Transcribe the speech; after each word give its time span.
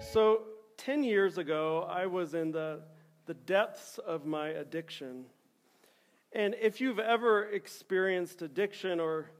So, 0.00 0.42
10 0.76 1.04
years 1.04 1.38
ago, 1.38 1.86
I 1.88 2.06
was 2.06 2.34
in 2.34 2.50
the, 2.50 2.80
the 3.26 3.34
depths 3.34 3.98
of 3.98 4.26
my 4.26 4.48
addiction. 4.48 5.26
And 6.32 6.54
if 6.60 6.80
you've 6.80 7.00
ever 7.00 7.44
experienced 7.44 8.42
addiction 8.42 9.00
or 9.00 9.30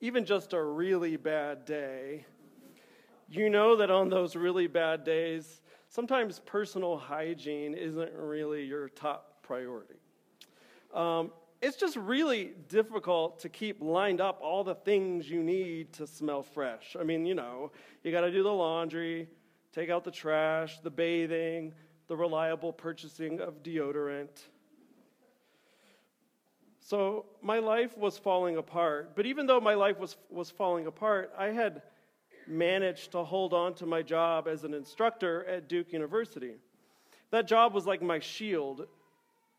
even 0.00 0.24
just 0.24 0.52
a 0.52 0.62
really 0.62 1.16
bad 1.16 1.64
day, 1.64 2.24
you 3.28 3.48
know 3.48 3.76
that 3.76 3.90
on 3.90 4.08
those 4.08 4.34
really 4.34 4.66
bad 4.66 5.04
days, 5.04 5.62
sometimes 5.88 6.40
personal 6.40 6.96
hygiene 6.96 7.74
isn't 7.74 8.12
really 8.14 8.64
your 8.64 8.88
top 8.88 9.42
priority. 9.42 9.94
Um, 10.92 11.30
it's 11.62 11.76
just 11.76 11.96
really 11.96 12.52
difficult 12.68 13.38
to 13.40 13.48
keep 13.48 13.80
lined 13.80 14.20
up 14.20 14.40
all 14.42 14.64
the 14.64 14.74
things 14.74 15.30
you 15.30 15.42
need 15.42 15.92
to 15.92 16.06
smell 16.06 16.42
fresh. 16.42 16.96
I 16.98 17.04
mean, 17.04 17.26
you 17.26 17.34
know, 17.34 17.70
you 18.02 18.10
got 18.10 18.22
to 18.22 18.32
do 18.32 18.42
the 18.42 18.52
laundry, 18.52 19.28
take 19.72 19.90
out 19.90 20.02
the 20.02 20.10
trash, 20.10 20.80
the 20.80 20.90
bathing, 20.90 21.74
the 22.08 22.16
reliable 22.16 22.72
purchasing 22.72 23.40
of 23.40 23.62
deodorant. 23.62 24.48
So 26.90 27.26
my 27.40 27.60
life 27.60 27.96
was 27.96 28.18
falling 28.18 28.56
apart. 28.56 29.14
But 29.14 29.24
even 29.24 29.46
though 29.46 29.60
my 29.60 29.74
life 29.74 30.00
was, 30.00 30.16
was 30.28 30.50
falling 30.50 30.88
apart, 30.88 31.32
I 31.38 31.52
had 31.52 31.82
managed 32.48 33.12
to 33.12 33.22
hold 33.22 33.54
on 33.54 33.74
to 33.74 33.86
my 33.86 34.02
job 34.02 34.48
as 34.48 34.64
an 34.64 34.74
instructor 34.74 35.44
at 35.44 35.68
Duke 35.68 35.92
University. 35.92 36.54
That 37.30 37.46
job 37.46 37.74
was 37.74 37.86
like 37.86 38.02
my 38.02 38.18
shield. 38.18 38.88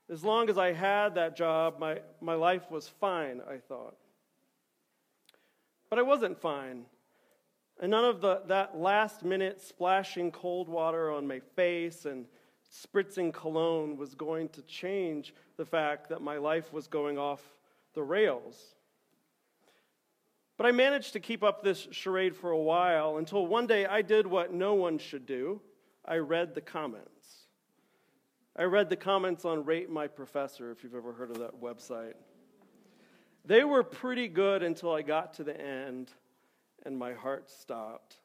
As 0.10 0.26
long 0.26 0.50
as 0.50 0.58
I 0.58 0.74
had 0.74 1.16
that 1.16 1.38
job, 1.38 1.80
my, 1.80 2.02
my 2.20 2.34
life 2.34 2.70
was 2.70 2.90
fine, 2.90 3.40
I 3.50 3.60
thought. 3.60 3.96
But 5.90 6.00
I 6.00 6.02
wasn't 6.02 6.38
fine. 6.38 6.84
And 7.80 7.92
none 7.92 8.04
of 8.04 8.20
the, 8.20 8.42
that 8.48 8.78
last 8.78 9.24
minute 9.24 9.62
splashing 9.62 10.32
cold 10.32 10.68
water 10.68 11.10
on 11.10 11.26
my 11.26 11.40
face 11.56 12.04
and 12.04 12.26
spritzing 12.72 13.34
cologne 13.34 13.98
was 13.98 14.16
going 14.16 14.50
to 14.50 14.62
change 14.64 15.34
the 15.58 15.66
fact 15.66 16.10
that 16.10 16.22
my 16.22 16.38
life 16.38 16.72
was 16.72 16.88
going 16.88 17.18
off 17.18 17.42
the 17.94 18.04
rails. 18.04 18.76
But 20.58 20.68
I 20.68 20.72
managed 20.72 21.14
to 21.14 21.20
keep 21.20 21.44
up 21.44 21.64
this 21.64 21.88
charade 21.92 22.36
for 22.36 22.52
a 22.52 22.58
while 22.58 23.18
until 23.18 23.46
one 23.46 23.68
day 23.68 23.86
I 23.86 24.02
did 24.02 24.28
what 24.28 24.54
no 24.54 24.74
one 24.74 24.98
should 24.98 25.26
do 25.26 25.62
I 26.04 26.18
read 26.18 26.56
the 26.56 26.62
comments. 26.62 27.48
I 28.56 28.64
read 28.64 28.90
the 28.90 28.96
comments 28.96 29.46
on 29.46 29.66
Rate 29.66 29.90
My 29.90 30.08
Professor, 30.08 30.72
if 30.72 30.84
you've 30.84 30.96
ever 30.96 31.14
heard 31.14 31.30
of 31.30 31.40
that 31.40 31.62
website. 31.62 32.14
They 33.46 33.64
were 33.64 33.84
pretty 33.84 34.28
good 34.28 34.64
until 34.64 34.94
I 34.94 35.04
got 35.04 35.36
to 35.36 35.44
the 35.44 35.60
end 35.60 36.12
and 36.86 36.98
my 36.98 37.14
heart 37.14 37.50
stopped. 37.50 38.18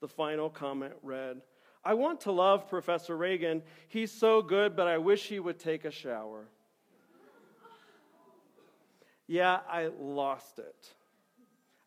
The 0.00 0.08
final 0.08 0.48
comment 0.48 0.94
read, 1.02 1.42
I 1.84 1.94
want 1.94 2.20
to 2.22 2.32
love 2.32 2.68
Professor 2.68 3.16
Reagan. 3.16 3.62
He's 3.88 4.12
so 4.12 4.42
good, 4.42 4.76
but 4.76 4.86
I 4.86 4.98
wish 4.98 5.28
he 5.28 5.40
would 5.40 5.58
take 5.58 5.84
a 5.84 5.90
shower. 5.90 6.46
Yeah, 9.26 9.60
I 9.68 9.90
lost 9.98 10.58
it. 10.58 10.92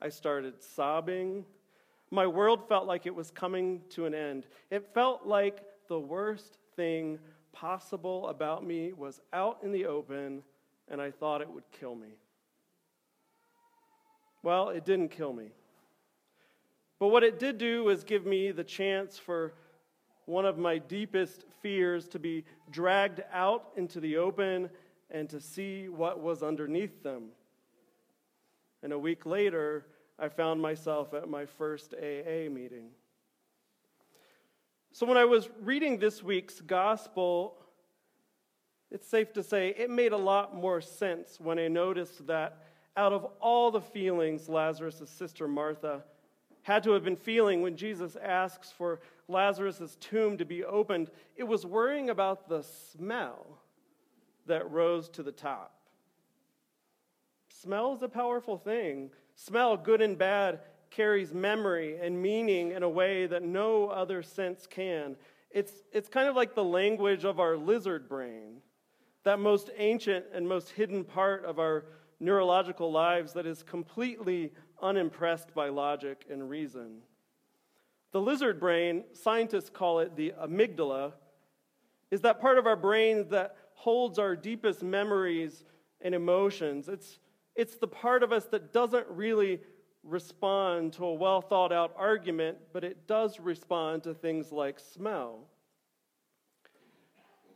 I 0.01 0.09
started 0.09 0.63
sobbing. 0.63 1.45
My 2.09 2.25
world 2.25 2.67
felt 2.67 2.87
like 2.87 3.05
it 3.05 3.13
was 3.13 3.29
coming 3.31 3.81
to 3.89 4.05
an 4.05 4.13
end. 4.13 4.47
It 4.71 4.93
felt 4.93 5.25
like 5.25 5.63
the 5.87 5.99
worst 5.99 6.57
thing 6.75 7.19
possible 7.51 8.27
about 8.29 8.65
me 8.65 8.93
was 8.93 9.21
out 9.31 9.59
in 9.61 9.71
the 9.71 9.85
open, 9.85 10.41
and 10.89 11.01
I 11.01 11.11
thought 11.11 11.41
it 11.41 11.49
would 11.49 11.69
kill 11.71 11.95
me. 11.95 12.15
Well, 14.41 14.69
it 14.69 14.85
didn't 14.85 15.09
kill 15.09 15.33
me. 15.33 15.51
But 16.99 17.09
what 17.09 17.23
it 17.23 17.39
did 17.39 17.57
do 17.57 17.83
was 17.83 18.03
give 18.03 18.25
me 18.25 18.51
the 18.51 18.63
chance 18.63 19.17
for 19.17 19.53
one 20.25 20.45
of 20.45 20.57
my 20.57 20.77
deepest 20.77 21.45
fears 21.61 22.07
to 22.09 22.19
be 22.19 22.45
dragged 22.71 23.21
out 23.31 23.71
into 23.75 23.99
the 23.99 24.17
open 24.17 24.69
and 25.11 25.29
to 25.29 25.39
see 25.39 25.89
what 25.89 26.19
was 26.19 26.43
underneath 26.43 27.03
them. 27.03 27.29
And 28.81 28.91
a 28.91 28.99
week 28.99 29.25
later, 29.25 29.85
I 30.19 30.29
found 30.29 30.61
myself 30.61 31.13
at 31.13 31.29
my 31.29 31.45
first 31.45 31.93
AA 31.93 32.49
meeting. 32.49 32.89
So 34.91 35.05
when 35.05 35.17
I 35.17 35.25
was 35.25 35.49
reading 35.61 35.97
this 35.97 36.21
week's 36.21 36.61
gospel, 36.61 37.57
it's 38.91 39.07
safe 39.07 39.33
to 39.33 39.43
say 39.43 39.73
it 39.75 39.89
made 39.89 40.11
a 40.11 40.17
lot 40.17 40.55
more 40.55 40.81
sense 40.81 41.39
when 41.39 41.57
I 41.57 41.67
noticed 41.67 42.27
that 42.27 42.59
out 42.95 43.11
of 43.11 43.25
all 43.39 43.71
the 43.71 43.81
feelings 43.81 44.47
Lazarus' 44.47 45.01
sister 45.09 45.47
Martha 45.47 46.03
had 46.63 46.83
to 46.83 46.91
have 46.91 47.03
been 47.03 47.15
feeling 47.15 47.61
when 47.61 47.77
Jesus 47.77 48.15
asks 48.15 48.71
for 48.71 48.99
Lazarus' 49.27 49.97
tomb 49.99 50.37
to 50.37 50.45
be 50.45 50.63
opened, 50.63 51.11
it 51.35 51.43
was 51.43 51.65
worrying 51.65 52.09
about 52.09 52.49
the 52.49 52.63
smell 52.63 53.45
that 54.47 54.69
rose 54.71 55.09
to 55.09 55.23
the 55.23 55.31
top. 55.31 55.73
Smell 57.49 57.93
is 57.93 58.01
a 58.01 58.09
powerful 58.09 58.57
thing. 58.57 59.09
Smell, 59.35 59.77
good 59.77 60.01
and 60.01 60.17
bad, 60.17 60.59
carries 60.89 61.33
memory 61.33 61.97
and 62.01 62.21
meaning 62.21 62.71
in 62.71 62.83
a 62.83 62.89
way 62.89 63.25
that 63.25 63.43
no 63.43 63.87
other 63.87 64.21
sense 64.21 64.67
can. 64.67 65.15
It's, 65.49 65.71
it's 65.91 66.09
kind 66.09 66.27
of 66.27 66.35
like 66.35 66.55
the 66.55 66.63
language 66.63 67.25
of 67.25 67.39
our 67.39 67.55
lizard 67.55 68.09
brain, 68.09 68.57
that 69.23 69.39
most 69.39 69.69
ancient 69.77 70.25
and 70.33 70.47
most 70.47 70.69
hidden 70.69 71.03
part 71.03 71.45
of 71.45 71.59
our 71.59 71.85
neurological 72.19 72.91
lives 72.91 73.33
that 73.33 73.45
is 73.45 73.63
completely 73.63 74.51
unimpressed 74.83 75.55
by 75.55 75.69
logic 75.69 76.25
and 76.29 76.49
reason. 76.49 76.97
The 78.11 78.21
lizard 78.21 78.59
brain, 78.59 79.05
scientists 79.13 79.69
call 79.69 79.99
it 79.99 80.15
the 80.15 80.33
amygdala, 80.39 81.13
is 82.11 82.21
that 82.21 82.39
part 82.39 82.59
of 82.59 82.67
our 82.67 82.75
brain 82.75 83.27
that 83.29 83.55
holds 83.73 84.19
our 84.19 84.35
deepest 84.35 84.83
memories 84.83 85.63
and 86.01 86.13
emotions. 86.13 86.87
It's, 86.87 87.17
it's 87.55 87.77
the 87.77 87.87
part 87.87 88.21
of 88.21 88.31
us 88.31 88.45
that 88.45 88.71
doesn't 88.71 89.07
really 89.09 89.61
respond 90.03 90.93
to 90.93 91.05
a 91.05 91.13
well 91.13 91.41
thought 91.41 91.71
out 91.71 91.93
argument, 91.97 92.57
but 92.71 92.83
it 92.83 93.07
does 93.07 93.39
respond 93.39 94.03
to 94.03 94.13
things 94.13 94.51
like 94.51 94.79
smell. 94.79 95.47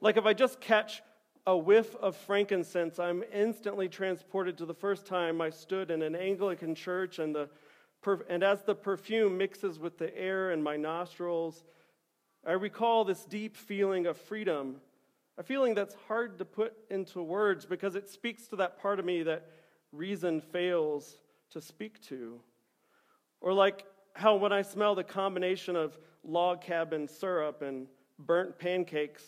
Like 0.01 0.17
if 0.17 0.25
I 0.25 0.33
just 0.33 0.59
catch 0.59 1.01
a 1.47 1.58
whiff 1.58 1.96
of 1.96 2.16
frankincense, 2.16 3.00
I'm 3.00 3.24
instantly 3.34 3.88
transported 3.88 4.58
to 4.58 4.66
the 4.66 4.74
first 4.74 5.06
time 5.06 5.40
I 5.40 5.50
stood 5.50 5.90
in 5.90 6.02
an 6.02 6.13
Anglican 6.13 6.75
church 6.75 7.19
and 7.19 7.34
the 7.34 7.50
and 8.30 8.44
as 8.44 8.62
the 8.62 8.75
perfume 8.75 9.38
mixes 9.38 9.80
with 9.80 9.97
the 9.97 10.16
air 10.16 10.52
in 10.52 10.62
my 10.62 10.78
nostrils, 10.78 11.66
I 12.46 12.52
recall 12.52 13.03
this 13.03 13.25
deep 13.25 13.57
feeling 13.57 14.06
of 14.06 14.16
freedom, 14.16 14.78
a 15.38 15.44
feeling 15.44 15.74
that's 15.74 15.96
hard 16.07 16.38
to 16.38 16.46
put 16.46 16.74
into 16.90 17.22
words 17.22 17.66
because 17.66 17.96
it 17.96 18.07
speaks 18.07 18.47
to 18.50 18.56
that 18.57 18.80
part 18.80 19.00
of 19.00 19.06
me 19.06 19.24
that 19.24 19.50
reason 19.91 20.40
fails 20.40 21.18
to 21.50 21.59
speak 21.59 22.00
to. 22.03 22.40
Or 23.41 23.52
like 23.52 23.86
how 24.13 24.36
when 24.36 24.53
I 24.53 24.62
smell 24.62 24.96
the 24.96 25.03
combination 25.03 25.75
of 25.75 25.97
log 26.24 26.62
cabin 26.62 27.07
syrup 27.07 27.62
and 27.62 27.88
burnt 28.19 28.57
pancakes, 28.57 29.24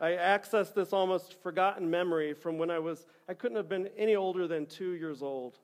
I 0.00 0.14
access 0.14 0.70
this 0.70 0.92
almost 0.92 1.40
forgotten 1.42 1.88
memory 1.88 2.34
from 2.34 2.58
when 2.58 2.70
I 2.70 2.78
was, 2.78 3.06
I 3.28 3.34
couldn't 3.34 3.56
have 3.56 3.68
been 3.68 3.88
any 3.96 4.16
older 4.16 4.48
than 4.48 4.66
two 4.66 4.92
years 4.92 5.22
old 5.22 5.58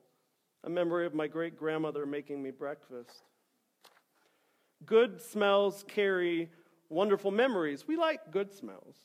a 0.63 0.69
memory 0.69 1.05
of 1.05 1.13
my 1.13 1.27
great 1.27 1.57
grandmother 1.57 2.05
making 2.05 2.41
me 2.41 2.51
breakfast. 2.51 3.23
Good 4.85 5.21
smells 5.21 5.83
carry 5.87 6.51
wonderful 6.89 7.31
memories. 7.31 7.87
We 7.87 7.97
like 7.97 8.31
good 8.31 8.53
smells. 8.53 8.95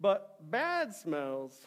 But 0.00 0.50
bad 0.50 0.94
smells, 0.94 1.58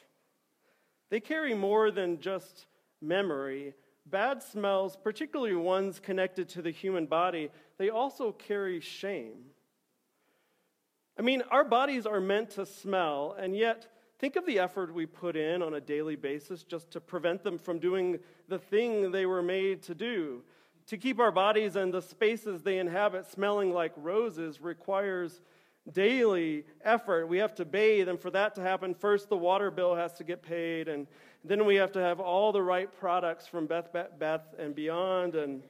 they 1.10 1.20
carry 1.20 1.54
more 1.54 1.90
than 1.92 2.20
just 2.20 2.66
memory. 3.02 3.74
Bad 4.06 4.44
smells, 4.44 4.98
particularly 4.98 5.56
ones 5.56 6.00
connected 6.00 6.50
to 6.50 6.62
the 6.62 6.72
human 6.72 7.06
body, 7.06 7.50
they 7.78 7.90
also 7.90 8.32
carry 8.32 8.80
shame. 8.80 9.46
I 11.18 11.22
mean, 11.22 11.44
our 11.50 11.64
bodies 11.64 12.06
are 12.06 12.20
meant 12.20 12.52
to 12.52 12.66
smell, 12.66 13.36
and 13.40 13.56
yet 13.56 13.88
Think 14.18 14.38
of 14.38 14.46
the 14.46 14.60
effort 14.60 14.94
we 14.94 15.06
put 15.06 15.36
in 15.36 15.62
on 15.62 15.74
a 15.74 15.82
daily 15.82 16.16
basis 16.16 16.64
just 16.64 16.90
to 16.92 17.02
prevent 17.02 17.44
them 17.44 17.58
from 17.58 17.80
doing 17.80 18.20
the 18.48 18.58
thing 18.58 19.12
they 19.12 19.26
were 19.26 19.42
made 19.42 19.84
to 19.84 19.96
do. 19.96 20.42
To 20.88 20.98
keep 20.98 21.20
our 21.20 21.32
bodies 21.32 21.76
and 21.76 21.94
the 21.94 22.02
spaces 22.02 22.62
they 22.62 22.78
inhabit 22.78 23.28
smelling 23.30 23.74
like 23.74 23.92
roses 23.98 24.62
requires 24.62 25.42
daily 25.92 26.64
effort. 26.84 27.28
We 27.28 27.40
have 27.40 27.54
to 27.56 27.66
bathe, 27.66 28.08
and 28.08 28.20
for 28.20 28.32
that 28.32 28.56
to 28.56 28.62
happen, 28.62 28.96
first 28.96 29.28
the 29.28 29.38
water 29.38 29.70
bill 29.70 29.96
has 29.96 30.14
to 30.14 30.24
get 30.24 30.42
paid, 30.42 30.88
and 30.88 31.08
then 31.44 31.66
we 31.66 31.76
have 31.76 31.92
to 31.92 32.00
have 32.00 32.20
all 32.22 32.54
the 32.54 32.62
right 32.62 32.92
products 32.98 33.48
from 33.48 33.68
Bed, 33.68 33.90
Bath 34.18 34.56
and 34.58 34.74
Beyond, 34.74 35.36
and 35.36 35.62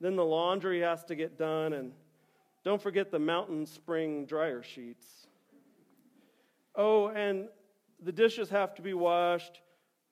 then 0.00 0.14
the 0.14 0.24
laundry 0.24 0.80
has 0.80 1.04
to 1.04 1.14
get 1.14 1.38
done, 1.38 1.72
and 1.72 1.92
don't 2.64 2.80
forget 2.80 3.10
the 3.10 3.18
mountain 3.18 3.66
spring 3.66 4.24
dryer 4.24 4.62
sheets. 4.62 5.26
Oh, 6.74 7.08
and 7.08 7.48
the 8.02 8.12
dishes 8.12 8.48
have 8.50 8.74
to 8.76 8.82
be 8.82 8.94
washed, 8.94 9.60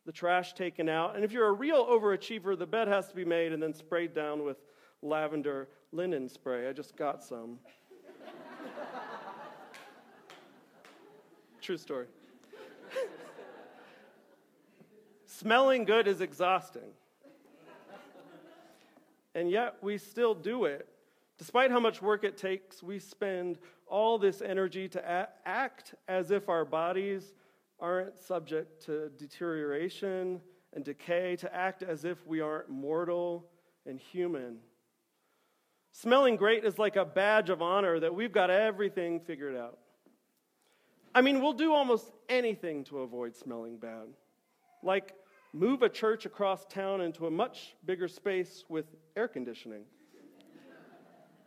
the 0.05 0.12
trash 0.12 0.52
taken 0.55 0.88
out, 0.88 1.14
and 1.14 1.25
if 1.25 1.32
you're 1.32 1.47
a 1.47 1.52
real 1.52 1.87
overachiever, 1.87 2.58
the 2.58 2.67
bed 2.67 2.88
has 2.88 3.08
to 3.08 3.14
be 3.14 3.25
made 3.25 3.52
and 3.52 3.62
then 3.62 3.73
sprayed 3.73 4.14
down 4.14 4.44
with 4.44 4.58
lavender 5.02 5.69
linen 5.93 6.29
spray. 6.29 6.69
I 6.69 6.73
just 6.73 6.97
got 6.97 7.23
some. 7.23 7.58
True 11.61 11.79
story. 11.79 12.06
Smelling 15.26 15.85
good 15.85 16.06
is 16.08 16.20
exhausting. 16.20 16.91
And 19.35 19.50
yet 19.50 19.76
we 19.81 19.97
still 19.97 20.35
do 20.35 20.64
it. 20.64 20.89
Despite 21.40 21.70
how 21.70 21.81
much 21.81 22.02
work 22.02 22.22
it 22.22 22.37
takes, 22.37 22.82
we 22.82 22.98
spend 22.98 23.58
all 23.87 24.19
this 24.19 24.42
energy 24.42 24.90
to 24.90 25.26
act 25.46 25.94
as 26.06 26.31
if 26.31 26.50
our 26.50 26.66
bodies 26.66 27.32
aren't 27.81 28.19
subject 28.19 28.84
to 28.84 29.08
deterioration 29.16 30.42
and 30.75 30.84
decay, 30.84 31.37
to 31.37 31.52
act 31.54 31.82
as 31.82 32.04
if 32.04 32.26
we 32.26 32.42
aren't 32.42 32.69
mortal 32.69 33.46
and 33.87 33.98
human. 33.98 34.58
Smelling 35.92 36.37
great 36.37 36.62
is 36.66 36.78
like 36.78 36.96
a 36.96 37.06
badge 37.06 37.48
of 37.48 37.62
honor 37.62 37.98
that 37.98 38.14
we've 38.14 38.32
got 38.32 38.50
everything 38.50 39.19
figured 39.19 39.56
out. 39.56 39.78
I 41.14 41.22
mean, 41.22 41.40
we'll 41.40 41.54
do 41.54 41.72
almost 41.72 42.12
anything 42.28 42.84
to 42.84 42.98
avoid 42.98 43.34
smelling 43.34 43.78
bad. 43.78 44.08
Like 44.82 45.14
move 45.54 45.81
a 45.81 45.88
church 45.88 46.26
across 46.26 46.66
town 46.66 47.00
into 47.00 47.26
a 47.26 47.31
much 47.31 47.76
bigger 47.87 48.08
space 48.08 48.64
with 48.69 48.84
air 49.16 49.26
conditioning. 49.26 49.84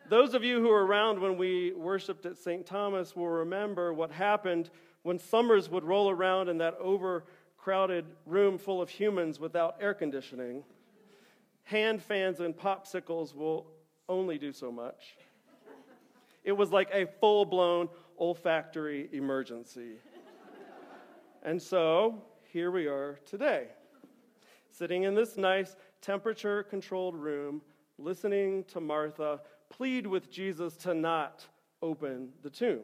Those 0.09 0.33
of 0.33 0.44
you 0.44 0.59
who 0.59 0.67
were 0.67 0.85
around 0.85 1.19
when 1.19 1.38
we 1.38 1.71
worshiped 1.73 2.25
at 2.25 2.38
St. 2.38 2.65
Thomas 2.65 3.15
will 3.15 3.29
remember 3.29 3.94
what 3.94 4.11
happened 4.11 4.69
when 5.03 5.17
summers 5.17 5.69
would 5.69 5.83
roll 5.83 6.09
around 6.09 6.50
in 6.50 6.57
that 6.57 6.75
overcrowded 6.75 8.05
room 8.25 8.57
full 8.57 8.81
of 8.81 8.89
humans 8.89 9.39
without 9.39 9.77
air 9.79 9.94
conditioning. 9.94 10.63
Hand 11.63 12.01
fans 12.01 12.41
and 12.41 12.55
popsicles 12.55 13.33
will 13.33 13.65
only 14.09 14.38
do 14.38 14.51
so 14.51 14.71
much. 14.71 15.15
It 16.44 16.51
was 16.51 16.71
like 16.71 16.89
a 16.91 17.05
full 17.21 17.45
blown 17.45 17.88
olfactory 18.19 19.07
emergency. 19.13 19.94
and 21.44 21.61
so 21.61 22.21
here 22.51 22.71
we 22.71 22.88
are 22.88 23.19
today, 23.25 23.67
sitting 24.69 25.03
in 25.03 25.15
this 25.15 25.38
nice 25.38 25.77
temperature 26.01 26.63
controlled 26.63 27.15
room, 27.15 27.61
listening 27.97 28.65
to 28.65 28.81
Martha 28.81 29.39
plead 29.77 30.07
with 30.07 30.31
Jesus 30.31 30.75
to 30.77 30.93
not 30.93 31.45
open 31.81 32.29
the 32.43 32.49
tomb, 32.49 32.81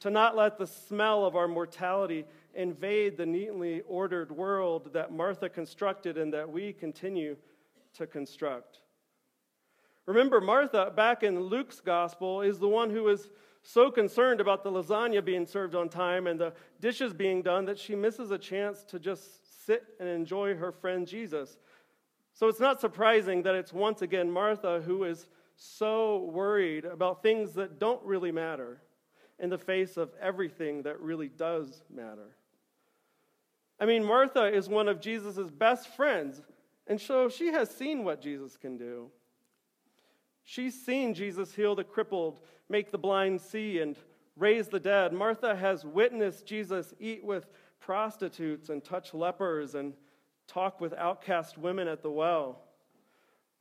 to 0.00 0.10
not 0.10 0.36
let 0.36 0.58
the 0.58 0.66
smell 0.66 1.24
of 1.24 1.36
our 1.36 1.48
mortality 1.48 2.24
invade 2.54 3.16
the 3.16 3.26
neatly 3.26 3.82
ordered 3.86 4.32
world 4.32 4.92
that 4.92 5.12
Martha 5.12 5.48
constructed 5.48 6.16
and 6.16 6.32
that 6.32 6.48
we 6.48 6.72
continue 6.72 7.36
to 7.94 8.06
construct. 8.06 8.80
Remember, 10.06 10.40
Martha, 10.40 10.92
back 10.94 11.22
in 11.22 11.40
Luke's 11.40 11.80
gospel, 11.80 12.42
is 12.42 12.58
the 12.58 12.68
one 12.68 12.90
who 12.90 13.08
is 13.08 13.30
so 13.62 13.90
concerned 13.90 14.40
about 14.40 14.62
the 14.62 14.70
lasagna 14.70 15.24
being 15.24 15.46
served 15.46 15.74
on 15.74 15.88
time 15.88 16.26
and 16.26 16.38
the 16.38 16.52
dishes 16.80 17.14
being 17.14 17.40
done 17.40 17.64
that 17.64 17.78
she 17.78 17.94
misses 17.94 18.30
a 18.30 18.38
chance 18.38 18.84
to 18.84 18.98
just 18.98 19.64
sit 19.66 19.84
and 19.98 20.08
enjoy 20.08 20.54
her 20.54 20.70
friend 20.70 21.06
Jesus. 21.06 21.56
So 22.34 22.48
it's 22.48 22.60
not 22.60 22.80
surprising 22.80 23.42
that 23.44 23.54
it's 23.54 23.72
once 23.72 24.02
again 24.02 24.30
Martha 24.30 24.82
who 24.84 25.04
is 25.04 25.28
so 25.56 26.30
worried 26.32 26.84
about 26.84 27.22
things 27.22 27.54
that 27.54 27.78
don't 27.78 28.02
really 28.04 28.32
matter 28.32 28.80
in 29.38 29.50
the 29.50 29.58
face 29.58 29.96
of 29.96 30.10
everything 30.20 30.82
that 30.82 31.00
really 31.00 31.28
does 31.28 31.82
matter. 31.92 32.36
I 33.80 33.86
mean, 33.86 34.04
Martha 34.04 34.44
is 34.44 34.68
one 34.68 34.88
of 34.88 35.00
Jesus' 35.00 35.50
best 35.50 35.88
friends, 35.88 36.40
and 36.86 37.00
so 37.00 37.28
she 37.28 37.48
has 37.48 37.70
seen 37.70 38.04
what 38.04 38.20
Jesus 38.20 38.56
can 38.56 38.76
do. 38.76 39.10
She's 40.44 40.84
seen 40.84 41.14
Jesus 41.14 41.54
heal 41.54 41.74
the 41.74 41.84
crippled, 41.84 42.40
make 42.68 42.90
the 42.90 42.98
blind 42.98 43.40
see, 43.40 43.80
and 43.80 43.96
raise 44.36 44.68
the 44.68 44.80
dead. 44.80 45.12
Martha 45.12 45.56
has 45.56 45.84
witnessed 45.84 46.46
Jesus 46.46 46.94
eat 47.00 47.24
with 47.24 47.46
prostitutes 47.80 48.68
and 48.68 48.84
touch 48.84 49.14
lepers 49.14 49.74
and 49.74 49.94
talk 50.46 50.80
with 50.80 50.92
outcast 50.94 51.58
women 51.58 51.88
at 51.88 52.02
the 52.02 52.10
well. 52.10 52.63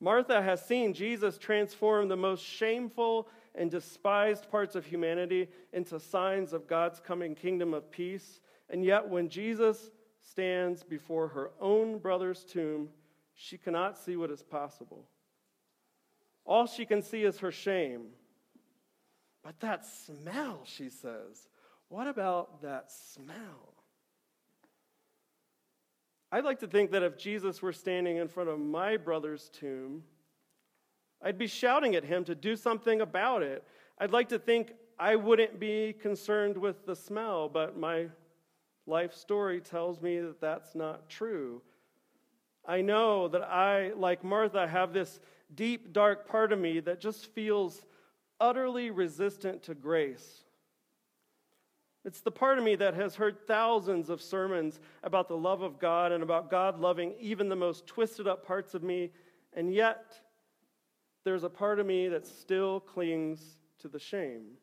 Martha 0.03 0.41
has 0.41 0.61
seen 0.61 0.93
Jesus 0.93 1.37
transform 1.37 2.09
the 2.09 2.17
most 2.17 2.43
shameful 2.43 3.29
and 3.55 3.71
despised 3.71 4.51
parts 4.51 4.75
of 4.75 4.85
humanity 4.85 5.47
into 5.71 5.97
signs 5.97 6.51
of 6.51 6.67
God's 6.67 6.99
coming 6.99 7.33
kingdom 7.35 7.73
of 7.73 7.89
peace. 7.89 8.41
And 8.69 8.83
yet, 8.83 9.07
when 9.07 9.29
Jesus 9.29 9.91
stands 10.19 10.83
before 10.83 11.29
her 11.29 11.51
own 11.61 11.99
brother's 11.99 12.43
tomb, 12.43 12.89
she 13.33 13.57
cannot 13.57 13.97
see 13.97 14.17
what 14.17 14.29
is 14.29 14.43
possible. 14.43 15.07
All 16.43 16.67
she 16.67 16.85
can 16.85 17.01
see 17.01 17.23
is 17.23 17.37
her 17.37 17.51
shame. 17.51 18.07
But 19.41 19.61
that 19.61 19.85
smell, 19.85 20.63
she 20.65 20.89
says. 20.89 21.47
What 21.87 22.07
about 22.07 22.61
that 22.61 22.91
smell? 22.91 23.72
I'd 26.33 26.45
like 26.45 26.61
to 26.61 26.67
think 26.67 26.89
that 26.93 27.03
if 27.03 27.15
Jesus 27.15 27.61
were 27.61 27.71
standing 27.71 28.17
in 28.17 28.27
front 28.27 28.49
of 28.49 28.59
my 28.59 28.97
brother's 28.97 29.49
tomb, 29.49 30.01
I'd 31.21 31.37
be 31.37 31.45
shouting 31.45 31.93
at 31.93 32.03
him 32.03 32.23
to 32.23 32.33
do 32.33 32.55
something 32.55 33.01
about 33.01 33.43
it. 33.43 33.63
I'd 33.99 34.09
like 34.09 34.29
to 34.29 34.39
think 34.39 34.73
I 34.97 35.15
wouldn't 35.15 35.59
be 35.59 35.93
concerned 35.93 36.57
with 36.57 36.87
the 36.87 36.95
smell, 36.95 37.49
but 37.49 37.77
my 37.77 38.07
life 38.87 39.13
story 39.13 39.61
tells 39.61 40.01
me 40.01 40.21
that 40.21 40.41
that's 40.41 40.73
not 40.73 41.07
true. 41.07 41.61
I 42.65 42.81
know 42.81 43.27
that 43.27 43.43
I, 43.43 43.91
like 43.95 44.23
Martha, 44.23 44.67
have 44.67 44.91
this 44.91 45.19
deep, 45.53 45.93
dark 45.93 46.27
part 46.27 46.51
of 46.51 46.57
me 46.57 46.79
that 46.79 46.99
just 46.99 47.27
feels 47.27 47.85
utterly 48.39 48.89
resistant 48.89 49.61
to 49.63 49.75
grace. 49.75 50.42
It's 52.05 52.21
the 52.21 52.31
part 52.31 52.57
of 52.57 52.63
me 52.63 52.75
that 52.75 52.95
has 52.95 53.15
heard 53.15 53.47
thousands 53.47 54.09
of 54.09 54.21
sermons 54.21 54.79
about 55.03 55.29
the 55.29 55.37
love 55.37 55.61
of 55.61 55.79
God 55.79 56.11
and 56.11 56.21
about 56.21 56.51
God 56.51 56.79
loving 56.79 57.13
even 57.19 57.47
the 57.47 57.55
most 57.55 57.87
twisted 57.87 58.27
up 58.27 58.45
parts 58.45 58.73
of 58.73 58.83
me, 58.83 59.11
and 59.53 59.73
yet 59.73 60.19
there's 61.23 61.43
a 61.43 61.49
part 61.49 61.79
of 61.79 61.85
me 61.85 62.09
that 62.09 62.27
still 62.27 62.81
clings 62.81 63.57
to 63.79 63.87
the 63.87 63.99
shame. 63.99 64.57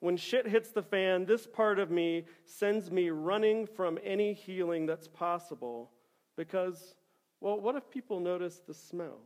When 0.00 0.16
shit 0.16 0.46
hits 0.46 0.70
the 0.70 0.82
fan, 0.82 1.24
this 1.24 1.46
part 1.46 1.78
of 1.78 1.90
me 1.90 2.24
sends 2.44 2.90
me 2.90 3.10
running 3.10 3.66
from 3.66 3.98
any 4.04 4.34
healing 4.34 4.86
that's 4.86 5.08
possible 5.08 5.90
because, 6.36 6.94
well, 7.40 7.60
what 7.60 7.76
if 7.76 7.90
people 7.90 8.20
notice 8.20 8.60
the 8.66 8.74
smell? 8.74 9.20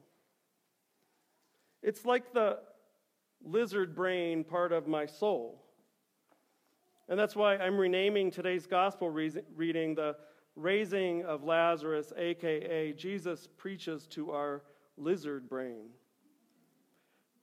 It's 1.83 2.05
like 2.05 2.33
the 2.33 2.59
lizard 3.45 3.95
brain 3.95 4.43
part 4.43 4.73
of 4.73 4.89
my 4.89 5.07
soul. 5.07 5.64
And 7.09 7.19
that's 7.19 7.37
why 7.37 7.57
I'm 7.57 7.77
renaming 7.77 8.31
today's 8.31 8.67
gospel 8.67 9.11
reading 9.11 9.95
the 9.95 10.17
raising 10.57 11.25
of 11.25 11.45
Lazarus, 11.45 12.13
aka 12.17 12.93
Jesus 12.93 13.49
preaches 13.57 14.07
to 14.09 14.31
our 14.31 14.63
lizard 14.97 15.49
brain. 15.49 15.89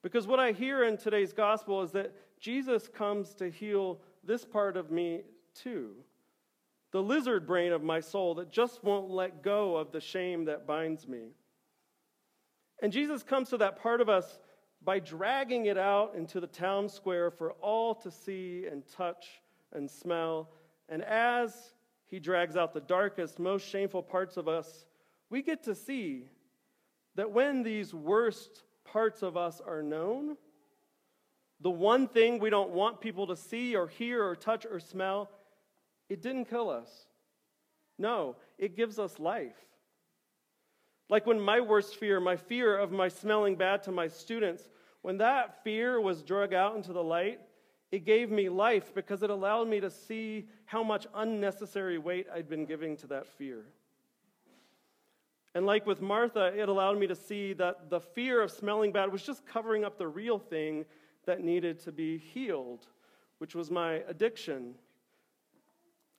Because 0.01 0.25
what 0.25 0.39
I 0.39 0.51
hear 0.51 0.83
in 0.83 0.97
today's 0.97 1.33
gospel 1.33 1.83
is 1.83 1.91
that 1.91 2.13
Jesus 2.39 2.87
comes 2.87 3.35
to 3.35 3.49
heal 3.49 3.99
this 4.23 4.45
part 4.45 4.77
of 4.77 4.89
me 4.89 5.21
too. 5.53 5.91
The 6.91 7.03
lizard 7.03 7.45
brain 7.45 7.71
of 7.71 7.83
my 7.83 7.99
soul 7.99 8.35
that 8.35 8.51
just 8.51 8.83
won't 8.83 9.09
let 9.11 9.43
go 9.43 9.77
of 9.77 9.91
the 9.91 10.01
shame 10.01 10.45
that 10.45 10.65
binds 10.65 11.07
me. 11.07 11.29
And 12.81 12.91
Jesus 12.91 13.21
comes 13.21 13.49
to 13.49 13.57
that 13.57 13.79
part 13.81 14.01
of 14.01 14.09
us 14.09 14.39
by 14.83 14.97
dragging 14.97 15.67
it 15.67 15.77
out 15.77 16.15
into 16.15 16.39
the 16.39 16.47
town 16.47 16.89
square 16.89 17.29
for 17.29 17.51
all 17.53 17.93
to 17.93 18.09
see 18.09 18.65
and 18.69 18.83
touch 18.87 19.41
and 19.73 19.89
smell. 19.89 20.49
And 20.89 21.03
as 21.03 21.73
he 22.07 22.19
drags 22.19 22.57
out 22.57 22.73
the 22.73 22.81
darkest, 22.81 23.39
most 23.39 23.67
shameful 23.67 24.03
parts 24.03 24.37
of 24.37 24.47
us, 24.47 24.85
we 25.29 25.41
get 25.41 25.63
to 25.63 25.75
see 25.75 26.29
that 27.15 27.31
when 27.31 27.63
these 27.63 27.93
worst 27.93 28.63
parts 28.83 29.21
of 29.21 29.37
us 29.37 29.61
are 29.65 29.81
known, 29.81 30.37
the 31.61 31.69
one 31.69 32.07
thing 32.07 32.39
we 32.39 32.49
don't 32.49 32.71
want 32.71 33.01
people 33.01 33.27
to 33.27 33.35
see 33.35 33.75
or 33.75 33.87
hear 33.87 34.25
or 34.25 34.35
touch 34.35 34.65
or 34.65 34.79
smell, 34.79 35.29
it 36.09 36.21
didn't 36.21 36.45
kill 36.45 36.69
us. 36.69 37.05
No, 37.97 38.35
it 38.57 38.75
gives 38.75 38.97
us 38.97 39.19
life. 39.19 39.55
Like 41.07 41.25
when 41.25 41.39
my 41.39 41.59
worst 41.59 41.97
fear, 41.97 42.19
my 42.19 42.35
fear 42.35 42.77
of 42.77 42.91
my 42.91 43.09
smelling 43.09 43.55
bad 43.55 43.83
to 43.83 43.91
my 43.91 44.07
students, 44.07 44.67
when 45.01 45.17
that 45.17 45.63
fear 45.63 45.99
was 46.01 46.23
drug 46.23 46.53
out 46.53 46.75
into 46.75 46.93
the 46.93 47.03
light, 47.03 47.39
it 47.91 48.05
gave 48.05 48.31
me 48.31 48.47
life 48.47 48.93
because 48.93 49.21
it 49.21 49.29
allowed 49.29 49.67
me 49.67 49.79
to 49.81 49.89
see 49.89 50.47
how 50.65 50.81
much 50.81 51.07
unnecessary 51.13 51.97
weight 51.97 52.27
I'd 52.33 52.47
been 52.47 52.65
giving 52.65 52.95
to 52.97 53.07
that 53.07 53.27
fear. 53.27 53.65
And 55.53 55.65
like 55.65 55.85
with 55.85 56.01
Martha, 56.01 56.53
it 56.57 56.69
allowed 56.69 56.97
me 56.97 57.07
to 57.07 57.15
see 57.15 57.51
that 57.53 57.89
the 57.89 57.99
fear 57.99 58.41
of 58.41 58.51
smelling 58.51 58.93
bad 58.93 59.11
was 59.11 59.21
just 59.21 59.45
covering 59.45 59.83
up 59.83 59.97
the 59.97 60.07
real 60.07 60.39
thing 60.39 60.85
that 61.25 61.43
needed 61.43 61.79
to 61.79 61.91
be 61.91 62.17
healed, 62.17 62.87
which 63.39 63.53
was 63.53 63.69
my 63.69 63.95
addiction. 64.07 64.75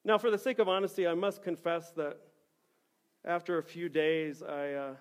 Now, 0.04 0.18
for 0.18 0.30
the 0.30 0.38
sake 0.38 0.58
of 0.58 0.68
honesty, 0.68 1.06
I 1.06 1.14
must 1.14 1.42
confess 1.42 1.92
that 1.92 2.18
after 3.24 3.56
a 3.56 3.62
few 3.62 3.88
days, 3.88 4.42
I 4.42 4.72
uh, 4.72 4.94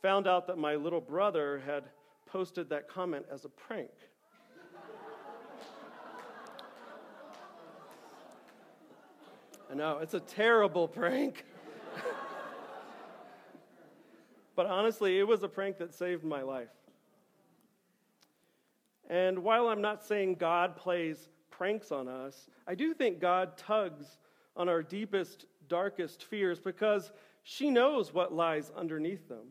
found 0.00 0.28
out 0.28 0.46
that 0.46 0.58
my 0.58 0.76
little 0.76 1.00
brother 1.00 1.60
had 1.66 1.84
posted 2.26 2.68
that 2.68 2.88
comment 2.88 3.26
as 3.32 3.44
a 3.44 3.48
prank. 3.48 3.90
I 9.70 9.74
know, 9.74 9.98
it's 9.98 10.14
a 10.14 10.20
terrible 10.20 10.88
prank. 10.88 11.44
but 14.56 14.66
honestly, 14.66 15.18
it 15.18 15.22
was 15.22 15.44
a 15.44 15.48
prank 15.48 15.78
that 15.78 15.94
saved 15.94 16.24
my 16.24 16.42
life. 16.42 16.68
And 19.08 19.40
while 19.40 19.68
I'm 19.68 19.80
not 19.80 20.02
saying 20.02 20.36
God 20.36 20.76
plays 20.76 21.28
pranks 21.50 21.92
on 21.92 22.08
us, 22.08 22.48
I 22.66 22.74
do 22.74 22.94
think 22.94 23.20
God 23.20 23.56
tugs 23.56 24.18
on 24.56 24.68
our 24.68 24.82
deepest, 24.82 25.46
darkest 25.68 26.24
fears 26.24 26.58
because 26.58 27.12
she 27.44 27.70
knows 27.70 28.12
what 28.12 28.32
lies 28.32 28.72
underneath 28.76 29.28
them. 29.28 29.46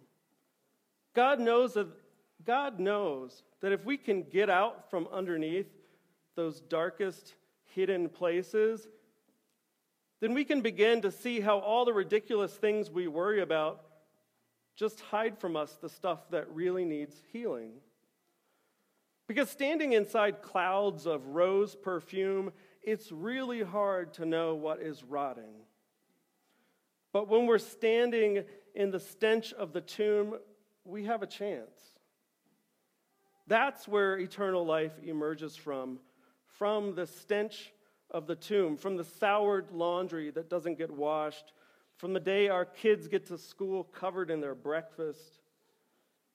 God 1.15 1.39
knows 1.39 1.75
that 1.75 1.87
God 2.45 2.79
knows 2.79 3.43
that 3.61 3.71
if 3.71 3.83
we 3.83 3.97
can 3.97 4.23
get 4.23 4.49
out 4.49 4.89
from 4.89 5.07
underneath 5.11 5.67
those 6.35 6.61
darkest 6.61 7.35
hidden 7.65 8.07
places, 8.07 8.87
then 10.19 10.33
we 10.33 10.43
can 10.43 10.61
begin 10.61 11.01
to 11.01 11.11
see 11.11 11.39
how 11.39 11.59
all 11.59 11.85
the 11.85 11.93
ridiculous 11.93 12.53
things 12.53 12.89
we 12.91 13.07
worry 13.07 13.41
about 13.41 13.85
just 14.75 14.99
hide 15.01 15.37
from 15.37 15.55
us 15.55 15.77
the 15.81 15.89
stuff 15.89 16.29
that 16.31 16.49
really 16.53 16.85
needs 16.85 17.15
healing. 17.31 17.71
Because 19.27 19.49
standing 19.49 19.93
inside 19.93 20.41
clouds 20.41 21.05
of 21.05 21.27
rose 21.27 21.75
perfume, 21.75 22.51
it's 22.81 23.11
really 23.11 23.61
hard 23.61 24.13
to 24.15 24.25
know 24.25 24.55
what 24.55 24.81
is 24.81 25.03
rotting. 25.03 25.53
But 27.11 27.27
when 27.27 27.45
we're 27.45 27.57
standing 27.57 28.43
in 28.75 28.91
the 28.91 28.99
stench 28.99 29.53
of 29.53 29.73
the 29.73 29.81
tomb, 29.81 30.35
we 30.85 31.05
have 31.05 31.21
a 31.21 31.27
chance. 31.27 31.77
That's 33.47 33.87
where 33.87 34.17
eternal 34.17 34.65
life 34.65 34.93
emerges 35.03 35.55
from, 35.55 35.99
from 36.57 36.95
the 36.95 37.07
stench 37.07 37.73
of 38.11 38.27
the 38.27 38.35
tomb, 38.35 38.77
from 38.77 38.97
the 38.97 39.03
soured 39.03 39.71
laundry 39.71 40.31
that 40.31 40.49
doesn't 40.49 40.77
get 40.77 40.91
washed, 40.91 41.53
from 41.97 42.13
the 42.13 42.19
day 42.19 42.49
our 42.49 42.65
kids 42.65 43.07
get 43.07 43.25
to 43.27 43.37
school 43.37 43.83
covered 43.83 44.31
in 44.31 44.41
their 44.41 44.55
breakfast. 44.55 45.39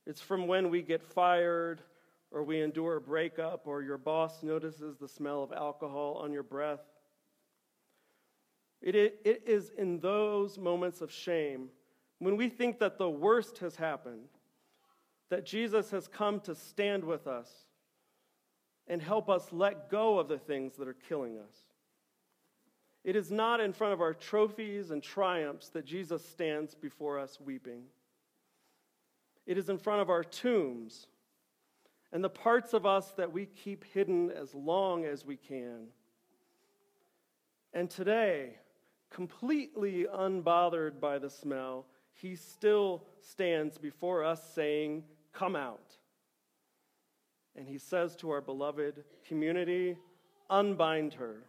It's 0.06 0.20
from 0.20 0.46
when 0.46 0.70
we 0.70 0.82
get 0.82 1.02
fired 1.02 1.82
or 2.30 2.42
we 2.42 2.60
endure 2.60 2.96
a 2.96 3.00
breakup 3.00 3.66
or 3.66 3.82
your 3.82 3.98
boss 3.98 4.42
notices 4.42 4.96
the 4.98 5.08
smell 5.08 5.42
of 5.42 5.52
alcohol 5.52 6.20
on 6.22 6.32
your 6.32 6.42
breath. 6.42 6.82
It, 8.82 8.94
it 8.94 9.42
is 9.46 9.70
in 9.78 10.00
those 10.00 10.58
moments 10.58 11.00
of 11.00 11.10
shame 11.10 11.70
when 12.18 12.36
we 12.36 12.48
think 12.48 12.78
that 12.78 12.98
the 12.98 13.08
worst 13.08 13.58
has 13.58 13.76
happened, 13.76 14.28
that 15.30 15.46
Jesus 15.46 15.90
has 15.90 16.06
come 16.06 16.40
to 16.40 16.54
stand 16.54 17.02
with 17.04 17.26
us 17.26 17.63
and 18.94 19.02
help 19.02 19.28
us 19.28 19.48
let 19.50 19.90
go 19.90 20.20
of 20.20 20.28
the 20.28 20.38
things 20.38 20.76
that 20.76 20.86
are 20.86 20.94
killing 21.08 21.36
us. 21.36 21.56
It 23.02 23.16
is 23.16 23.28
not 23.28 23.58
in 23.58 23.72
front 23.72 23.92
of 23.92 24.00
our 24.00 24.14
trophies 24.14 24.92
and 24.92 25.02
triumphs 25.02 25.68
that 25.70 25.84
Jesus 25.84 26.24
stands 26.24 26.76
before 26.76 27.18
us 27.18 27.40
weeping. 27.40 27.82
It 29.48 29.58
is 29.58 29.68
in 29.68 29.78
front 29.78 30.00
of 30.00 30.10
our 30.10 30.22
tombs 30.22 31.08
and 32.12 32.22
the 32.22 32.30
parts 32.30 32.72
of 32.72 32.86
us 32.86 33.10
that 33.16 33.32
we 33.32 33.46
keep 33.46 33.82
hidden 33.82 34.30
as 34.30 34.54
long 34.54 35.04
as 35.04 35.26
we 35.26 35.38
can. 35.38 35.88
And 37.72 37.90
today, 37.90 38.50
completely 39.10 40.06
unbothered 40.14 41.00
by 41.00 41.18
the 41.18 41.30
smell, 41.30 41.86
he 42.12 42.36
still 42.36 43.02
stands 43.18 43.76
before 43.76 44.22
us 44.22 44.40
saying, 44.54 45.02
Come 45.32 45.56
out. 45.56 45.96
And 47.56 47.68
he 47.68 47.78
says 47.78 48.16
to 48.16 48.30
our 48.30 48.40
beloved 48.40 49.04
community, 49.26 49.96
Unbind 50.50 51.14
her. 51.14 51.44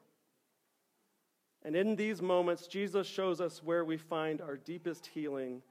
And 1.63 1.75
in 1.75 1.95
these 1.95 2.21
moments, 2.21 2.67
Jesus 2.67 3.07
shows 3.07 3.41
us 3.41 3.63
where 3.63 3.83
we 3.83 3.97
find 3.97 4.39
our 4.39 4.55
deepest 4.55 5.07
healing 5.07 5.62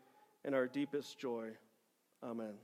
and 0.45 0.55
our 0.55 0.67
deepest 0.67 1.19
joy. 1.19 1.51
Amen. 2.23 2.55